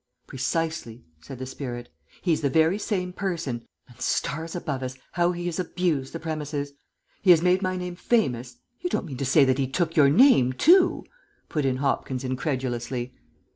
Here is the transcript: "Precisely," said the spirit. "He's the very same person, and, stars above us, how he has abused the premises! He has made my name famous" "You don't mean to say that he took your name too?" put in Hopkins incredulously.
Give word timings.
"Precisely," 0.25 1.05
said 1.19 1.37
the 1.37 1.45
spirit. 1.45 1.87
"He's 2.23 2.41
the 2.41 2.49
very 2.49 2.79
same 2.79 3.13
person, 3.13 3.67
and, 3.87 4.01
stars 4.01 4.55
above 4.55 4.81
us, 4.81 4.97
how 5.11 5.31
he 5.31 5.45
has 5.45 5.59
abused 5.59 6.11
the 6.11 6.19
premises! 6.19 6.73
He 7.21 7.29
has 7.29 7.43
made 7.43 7.61
my 7.61 7.77
name 7.77 7.95
famous" 7.95 8.57
"You 8.81 8.89
don't 8.89 9.05
mean 9.05 9.17
to 9.17 9.25
say 9.25 9.45
that 9.45 9.59
he 9.59 9.67
took 9.67 9.95
your 9.95 10.09
name 10.09 10.53
too?" 10.53 11.03
put 11.49 11.65
in 11.65 11.75
Hopkins 11.77 12.23
incredulously. 12.23 13.13